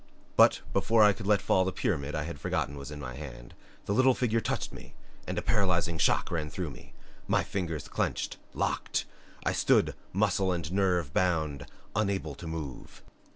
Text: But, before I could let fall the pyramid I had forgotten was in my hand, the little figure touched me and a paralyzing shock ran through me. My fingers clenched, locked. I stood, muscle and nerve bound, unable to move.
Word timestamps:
But, 0.35 0.61
before 0.73 1.03
I 1.03 1.13
could 1.13 1.27
let 1.27 1.43
fall 1.43 1.63
the 1.63 1.71
pyramid 1.71 2.15
I 2.15 2.23
had 2.23 2.39
forgotten 2.39 2.75
was 2.75 2.89
in 2.89 2.99
my 2.99 3.13
hand, 3.13 3.53
the 3.85 3.93
little 3.93 4.15
figure 4.15 4.41
touched 4.41 4.73
me 4.73 4.95
and 5.27 5.37
a 5.37 5.43
paralyzing 5.43 5.99
shock 5.99 6.31
ran 6.31 6.49
through 6.49 6.71
me. 6.71 6.95
My 7.27 7.43
fingers 7.43 7.87
clenched, 7.87 8.37
locked. 8.55 9.05
I 9.45 9.53
stood, 9.53 9.93
muscle 10.11 10.51
and 10.51 10.71
nerve 10.71 11.13
bound, 11.13 11.67
unable 11.95 12.33
to 12.33 12.47
move. 12.47 13.03